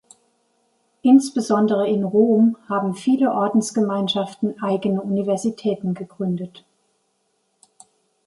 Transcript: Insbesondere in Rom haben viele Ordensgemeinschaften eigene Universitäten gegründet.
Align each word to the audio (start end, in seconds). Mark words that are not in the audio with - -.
Insbesondere 1.03 1.87
in 1.87 2.03
Rom 2.03 2.57
haben 2.67 2.95
viele 2.95 3.31
Ordensgemeinschaften 3.31 4.59
eigene 4.59 4.99
Universitäten 4.99 5.93
gegründet. 5.93 6.65